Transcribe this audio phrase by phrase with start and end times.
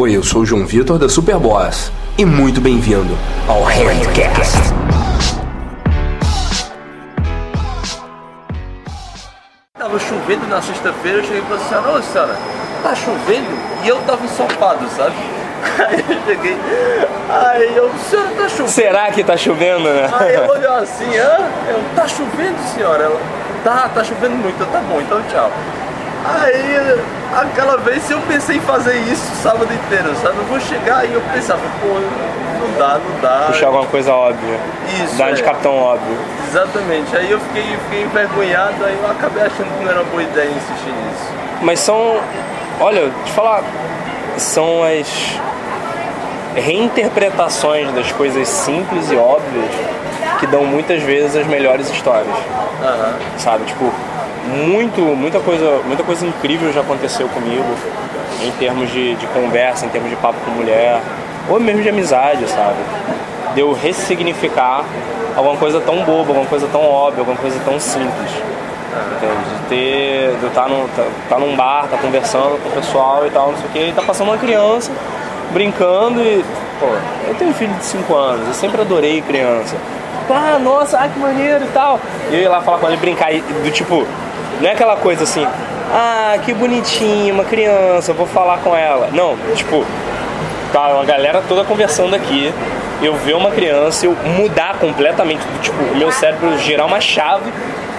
[0.00, 3.14] Oi, eu sou o João Vitor da Superboss e muito bem-vindo
[3.46, 4.56] ao Handcast.
[9.78, 12.38] Tava chovendo na sexta-feira, eu cheguei e falei assim, ô senhora,
[12.82, 13.50] tá chovendo?
[13.84, 15.16] E eu tava ensopado, sabe?
[15.86, 16.56] Aí eu cheguei,
[17.28, 18.70] aí eu, senhora, tá chovendo?
[18.70, 20.10] Será que tá chovendo, né?
[20.18, 21.46] Aí ela olhou assim, hã?
[21.68, 23.04] Eu, tá chovendo, senhora?
[23.04, 23.20] Ela,
[23.62, 25.52] tá, tá chovendo muito, eu, tá bom, então tchau.
[26.24, 27.00] Aí,
[27.34, 30.36] aquela vez eu pensei em fazer isso sábado inteiro, sabe?
[30.38, 33.46] Eu vou chegar e eu pensava, pô, não dá, não dá.
[33.46, 34.58] Puxar alguma coisa óbvia.
[35.02, 35.44] Isso, Dar de é.
[35.44, 36.16] capitão óbvio.
[36.48, 37.16] Exatamente.
[37.16, 40.50] Aí eu fiquei, fiquei envergonhado, aí eu acabei achando que não era uma boa ideia
[40.50, 41.32] insistir nisso.
[41.62, 42.20] Mas são.
[42.80, 43.62] Olha, te falar.
[44.36, 45.38] São as
[46.54, 49.70] reinterpretações das coisas simples e óbvias
[50.38, 52.34] que dão muitas vezes as melhores histórias.
[52.82, 53.14] Aham.
[53.38, 53.64] Sabe?
[53.64, 53.92] Tipo,
[54.46, 57.74] muito, muita coisa, muita coisa incrível já aconteceu comigo
[58.42, 61.00] em termos de, de conversa, em termos de papo com mulher,
[61.48, 62.78] ou mesmo de amizade, sabe?
[63.54, 64.84] De eu ressignificar
[65.36, 68.30] alguma coisa tão boba, alguma coisa tão óbvia, alguma coisa tão simples.
[69.16, 69.54] Entende?
[69.54, 70.36] De ter.
[70.38, 73.52] De eu estar num, tá, tá num bar, tá conversando com o pessoal e tal,
[73.52, 74.90] não sei o que, e tá passando uma criança
[75.52, 76.44] brincando e.
[76.78, 76.86] Pô,
[77.28, 79.76] eu tenho um filho de 5 anos, eu sempre adorei criança.
[80.30, 81.98] Ah, nossa, ah, que maneiro e tal.
[82.30, 84.06] E eu ia lá falar com ele brincar do tipo,
[84.60, 85.46] não é aquela coisa assim,
[85.92, 89.08] ah, que bonitinho, uma criança, eu vou falar com ela.
[89.12, 89.84] Não, tipo,
[90.72, 92.52] tá uma galera toda conversando aqui,
[93.02, 97.52] eu ver uma criança, eu mudar completamente, tipo, o meu cérebro girar uma chave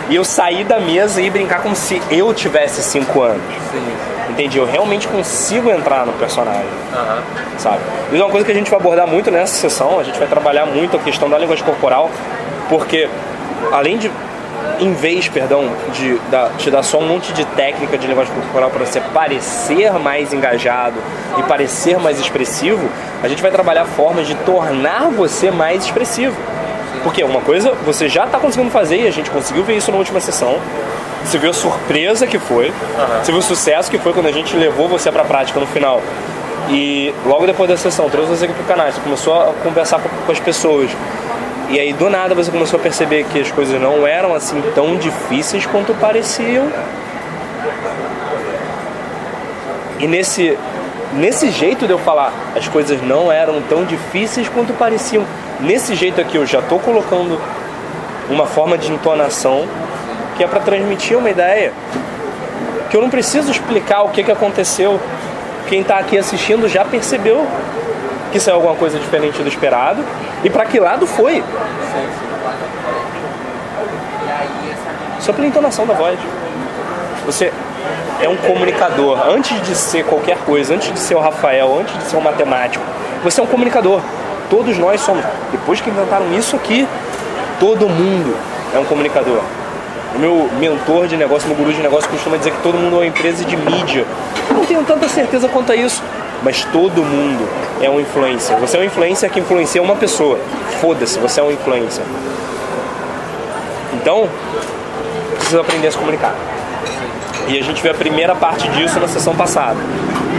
[0.10, 3.42] e eu sair da mesa e brincar como se eu tivesse 5 anos.
[3.72, 4.12] Sim.
[4.30, 4.58] Entendi?
[4.58, 6.66] Eu realmente consigo entrar no personagem,
[7.58, 7.80] sabe?
[8.12, 10.28] Isso é uma coisa que a gente vai abordar muito nessa sessão, a gente vai
[10.28, 12.10] trabalhar muito a questão da linguagem corporal,
[12.70, 13.10] porque
[13.74, 14.10] além de
[14.82, 16.20] em vez, perdão, de
[16.58, 20.96] te dar só um monte de técnica de linguagem corporal para você parecer mais engajado
[21.38, 22.90] e parecer mais expressivo,
[23.22, 26.36] a gente vai trabalhar formas de tornar você mais expressivo.
[27.04, 29.98] Porque uma coisa você já está conseguindo fazer e a gente conseguiu ver isso na
[29.98, 30.60] última sessão.
[31.24, 32.74] Você viu a surpresa que foi,
[33.24, 35.68] você viu o sucesso que foi quando a gente levou você para a prática no
[35.68, 36.02] final.
[36.70, 40.10] E logo depois da sessão, trouxe você aqui pro canal, você começou a conversar com,
[40.10, 40.90] com as pessoas.
[41.72, 44.98] E aí do nada você começou a perceber que as coisas não eram assim tão
[44.98, 46.70] difíceis quanto pareciam.
[49.98, 50.58] E nesse
[51.14, 55.26] nesse jeito de eu falar, as coisas não eram tão difíceis quanto pareciam.
[55.62, 57.40] Nesse jeito aqui eu já estou colocando
[58.30, 59.66] uma forma de entonação
[60.36, 61.72] que é para transmitir uma ideia.
[62.90, 65.00] Que eu não preciso explicar o que, que aconteceu.
[65.70, 67.48] Quem está aqui assistindo já percebeu
[68.30, 70.04] que isso é alguma coisa diferente do esperado
[70.44, 71.44] e para que lado foi.
[75.20, 76.18] Só pela entonação da voz.
[77.26, 77.52] Você
[78.22, 79.20] é um comunicador.
[79.28, 82.84] Antes de ser qualquer coisa, antes de ser o Rafael, antes de ser um matemático,
[83.24, 84.02] você é um comunicador.
[84.50, 85.24] Todos nós somos.
[85.52, 86.88] Depois que inventaram isso aqui,
[87.60, 88.36] todo mundo
[88.74, 89.42] é um comunicador.
[90.16, 93.00] O meu mentor de negócio, meu guru de negócio, costuma dizer que todo mundo é
[93.00, 94.06] uma empresa de mídia.
[94.50, 96.04] Eu não tenho tanta certeza quanto a isso,
[96.44, 97.48] mas todo mundo
[97.82, 98.58] é um influencer.
[98.58, 100.40] Você é um influencer que influencia uma pessoa.
[100.80, 102.04] Foda-se, você é um influencer.
[103.94, 104.28] Então,
[105.38, 106.36] precisa aprender a se comunicar.
[107.48, 109.78] E a gente vê a primeira parte disso na sessão passada,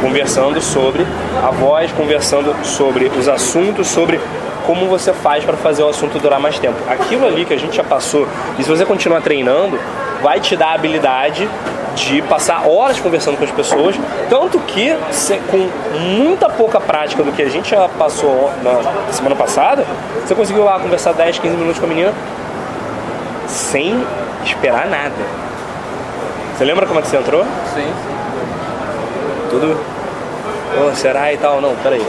[0.01, 1.07] conversando sobre
[1.43, 4.21] a voz, conversando sobre os assuntos, sobre
[4.67, 6.77] como você faz para fazer o assunto durar mais tempo.
[6.89, 8.27] Aquilo ali que a gente já passou,
[8.59, 9.79] e se você continuar treinando,
[10.23, 11.49] vai te dar a habilidade
[11.95, 13.95] de passar horas conversando com as pessoas,
[14.31, 14.97] tanto que
[15.51, 19.85] com muita pouca prática do que a gente já passou na semana passada,
[20.25, 22.13] você conseguiu lá conversar 10, 15 minutos com a menina
[23.47, 24.03] sem
[24.45, 25.13] esperar nada.
[26.57, 27.45] Você lembra como é que você entrou?
[27.75, 27.93] Sim.
[29.51, 29.77] Tudo.
[30.81, 31.61] Oh, será e tal?
[31.61, 32.05] Não, peraí.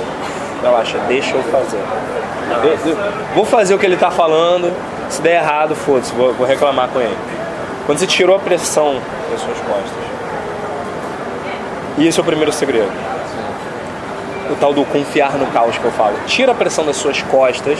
[0.61, 1.79] Relaxa, deixa eu fazer.
[2.61, 2.97] De- de-
[3.35, 4.71] vou fazer o que ele tá falando.
[5.09, 7.15] Se der errado, foda-se, vou, vou reclamar com ele.
[7.85, 8.99] Quando você tirou a pressão
[9.29, 10.03] das suas costas.
[11.97, 12.91] E esse é o primeiro segredo.
[14.50, 16.15] O tal do confiar no caos que eu falo.
[16.25, 17.80] Tira a pressão das suas costas.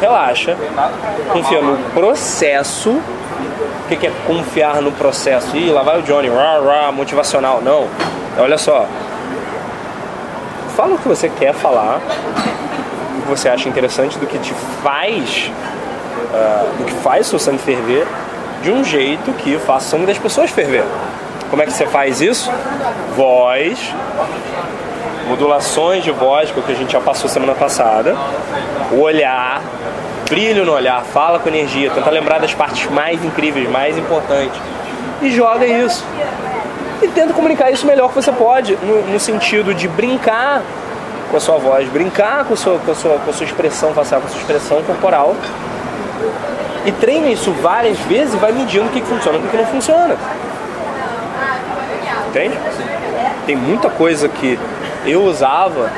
[0.00, 0.56] Relaxa.
[1.32, 2.90] Confia no processo.
[2.90, 5.56] O que é confiar no processo?
[5.56, 7.60] Ih, lá vai o Johnny, rah, rah, motivacional.
[7.62, 7.86] Não.
[8.38, 8.86] Olha só.
[10.76, 12.00] Fala o que você quer falar,
[13.18, 14.52] o que você acha interessante, do que te
[14.82, 15.50] faz,
[16.34, 18.06] ah, do que faz seu sangue ferver,
[18.66, 20.84] de um jeito que faça o sangue das pessoas ferver.
[21.48, 22.50] Como é que você faz isso?
[23.16, 23.78] Voz,
[25.28, 28.16] modulações de voz, que é o que a gente já passou semana passada,
[28.90, 29.62] o olhar,
[30.28, 34.60] brilho no olhar, fala com energia, tenta lembrar das partes mais incríveis, mais importantes.
[35.22, 36.04] E joga isso.
[37.00, 40.64] E tenta comunicar isso melhor que você pode, no, no sentido de brincar
[41.30, 43.94] com a sua voz, brincar com a sua, com a sua, com a sua expressão
[43.94, 45.36] facial, com a sua expressão corporal.
[46.84, 49.66] E treina isso várias vezes e vai medindo o que, funciona e o que, não
[49.66, 50.16] funciona.
[52.28, 52.58] Entende?
[53.44, 54.58] Tem muita coisa que
[55.04, 55.90] eu usava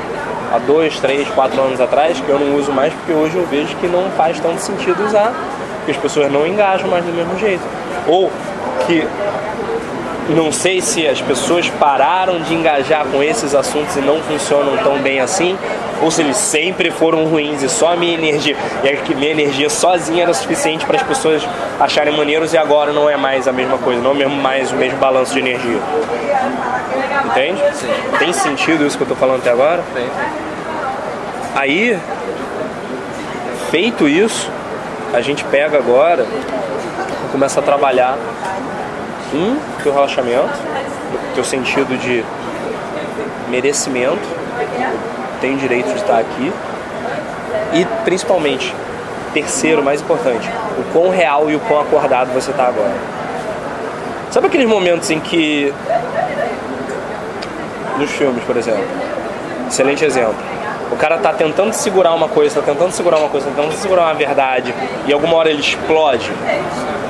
[0.53, 3.75] há dois, três, quatro anos atrás que eu não uso mais porque hoje eu vejo
[3.77, 5.31] que não faz tanto sentido usar,
[5.85, 7.63] que as pessoas não engajam mais do mesmo jeito.
[8.07, 8.31] Ou
[8.87, 9.07] que
[10.29, 14.99] não sei se as pessoas pararam de engajar com esses assuntos e não funcionam tão
[14.99, 15.57] bem assim,
[16.01, 19.69] ou se eles sempre foram ruins e só a minha energia, e a minha energia
[19.69, 21.41] sozinha era suficiente para as pessoas
[21.79, 24.75] acharem maneiros e agora não é mais a mesma coisa, não é mesmo mais o
[24.75, 25.79] mesmo balanço de energia.
[27.25, 27.61] Entende?
[27.73, 27.89] Sim.
[28.17, 29.83] Tem sentido isso que eu estou falando até agora?
[29.93, 30.07] Tem.
[31.55, 31.99] Aí,
[33.69, 34.49] feito isso,
[35.13, 38.17] a gente pega agora e começa a trabalhar
[39.33, 40.49] um, teu relaxamento,
[41.35, 42.23] teu sentido de
[43.49, 44.27] merecimento,
[45.41, 46.51] tem direito de estar aqui.
[47.73, 48.73] E principalmente,
[49.33, 52.95] terceiro, mais importante, o quão real e o quão acordado você está agora.
[54.31, 55.73] Sabe aqueles momentos em que.
[57.97, 58.85] Nos filmes, por exemplo.
[59.67, 60.35] Excelente exemplo.
[60.91, 64.03] O cara tá tentando segurar uma coisa, tá tentando segurar uma coisa, tá tentando segurar
[64.03, 64.73] uma verdade,
[65.05, 66.31] e alguma hora ele explode.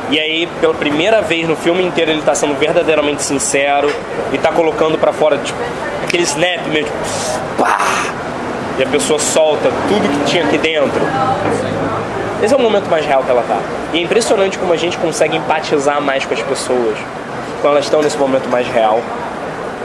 [0.10, 3.90] E aí, pela primeira vez no filme inteiro, ele tá sendo verdadeiramente sincero
[4.34, 5.58] e tá colocando para fora, tipo,
[6.04, 6.92] aquele snap mesmo,
[7.58, 7.78] pá!
[8.78, 11.02] E a pessoa solta tudo que tinha aqui dentro.
[12.42, 13.58] Esse é o momento mais real que ela tá.
[13.94, 16.98] E é impressionante como a gente consegue empatizar mais com as pessoas
[17.62, 19.02] quando elas estão nesse momento mais real.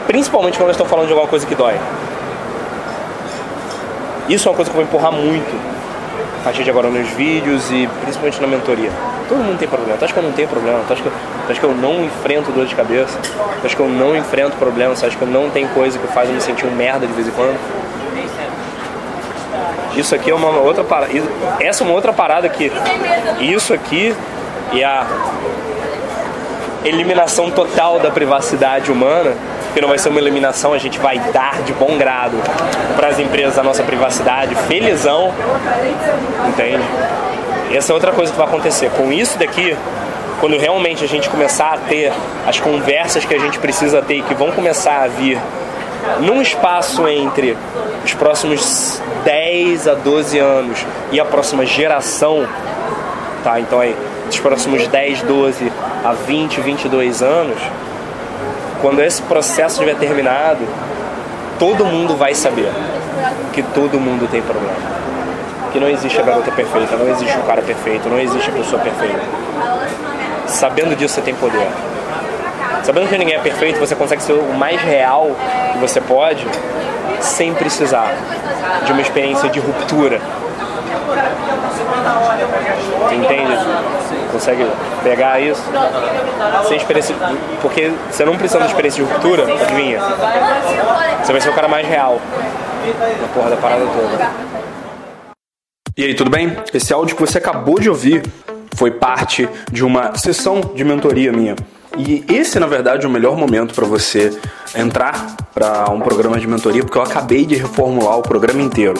[0.06, 1.74] Principalmente quando elas estão falando de alguma coisa que dói.
[4.28, 5.54] Isso é uma coisa que eu vou empurrar muito
[6.40, 8.90] a partir de agora nos vídeos e principalmente na mentoria.
[9.28, 9.96] Todo mundo tem problema.
[9.98, 10.80] Tu acha que eu não tenho problema?
[10.86, 11.12] Tu acha que eu,
[11.48, 13.18] acha que eu não enfrento dor de cabeça?
[13.60, 15.00] Tu acha que eu não enfrento problemas?
[15.00, 17.12] Tu acha que eu não tenho coisa que faz eu me sentir um merda de
[17.12, 17.58] vez em quando?
[19.96, 21.12] Isso aqui é uma outra parada.
[21.60, 22.70] Essa é uma outra parada que
[23.40, 24.14] isso aqui
[24.72, 25.06] e a
[26.84, 29.34] eliminação total da privacidade humana
[29.74, 32.36] porque não vai ser uma eliminação, a gente vai dar de bom grado
[32.94, 35.34] para as empresas a nossa privacidade, felizão,
[36.46, 36.84] entende?
[37.72, 38.88] Essa é outra coisa que vai acontecer.
[38.90, 39.76] Com isso daqui,
[40.38, 42.12] quando realmente a gente começar a ter
[42.46, 45.40] as conversas que a gente precisa ter e que vão começar a vir
[46.20, 47.56] num espaço entre
[48.04, 52.46] os próximos 10 a 12 anos e a próxima geração,
[53.42, 53.58] tá?
[53.58, 53.96] Então aí,
[54.28, 55.72] dos próximos 10, 12
[56.04, 57.58] a 20, 22 anos,
[58.84, 60.60] quando esse processo estiver terminado,
[61.58, 62.70] todo mundo vai saber
[63.50, 64.76] que todo mundo tem problema.
[65.72, 68.82] Que não existe a garota perfeita, não existe o cara perfeito, não existe a pessoa
[68.82, 69.22] perfeita.
[70.46, 71.66] Sabendo disso, você tem poder.
[72.82, 75.30] Sabendo que ninguém é perfeito, você consegue ser o mais real
[75.72, 76.46] que você pode,
[77.20, 78.14] sem precisar
[78.84, 80.20] de uma experiência de ruptura.
[83.10, 83.58] Entende?
[84.34, 84.66] Consegue
[85.04, 85.62] pegar isso?
[86.66, 87.14] Sem experiência.
[87.62, 90.00] Porque você não precisa de experiência de ruptura, adivinha?
[91.22, 92.20] Você vai ser o cara mais real
[93.22, 94.30] na porra da parada toda.
[95.96, 96.56] E aí, tudo bem?
[96.72, 98.24] Esse áudio que você acabou de ouvir
[98.74, 101.54] foi parte de uma sessão de mentoria minha.
[101.96, 104.36] E esse, na verdade, é o melhor momento para você
[104.74, 108.94] entrar para um programa de mentoria, porque eu acabei de reformular o programa inteiro.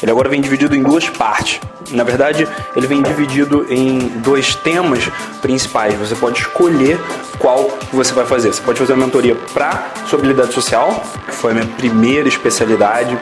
[0.00, 1.60] Ele agora vem dividido em duas partes.
[1.90, 5.08] Na verdade, ele vem dividido em dois temas
[5.40, 5.94] principais.
[5.94, 7.00] Você pode escolher
[7.38, 8.52] qual você vai fazer.
[8.52, 13.18] Você pode fazer uma mentoria para sua habilidade social, que foi a minha primeira especialidade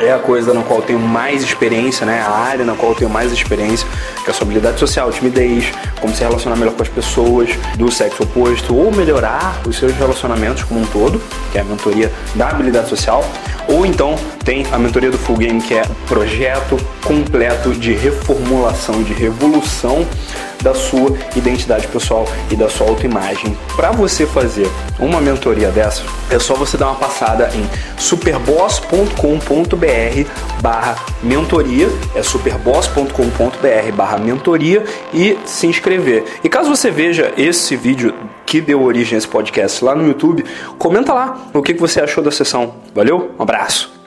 [0.00, 2.20] é a coisa na qual eu tenho mais experiência, né?
[2.20, 3.86] A área na qual eu tenho mais experiência,
[4.22, 7.90] que é a sua habilidade social, timidez, como se relacionar melhor com as pessoas do
[7.90, 12.48] sexo oposto, ou melhorar os seus relacionamentos como um todo, que é a mentoria da
[12.48, 13.24] habilidade social.
[13.68, 19.12] Ou então tem a mentoria do Full Game, que é projeto completo de reformulação, de
[19.12, 20.06] revolução
[20.62, 23.56] da sua identidade pessoal e da sua autoimagem.
[23.76, 30.96] Para você fazer uma mentoria dessa, é só você dar uma passada em superboss.com.br barra
[31.22, 36.24] mentoria, é superboss.com.br barra mentoria e se inscrever.
[36.42, 40.44] E caso você veja esse vídeo que deu origem a esse podcast lá no YouTube,
[40.78, 42.74] comenta lá o que você achou da sessão.
[42.94, 43.32] Valeu?
[43.38, 43.97] Um abraço!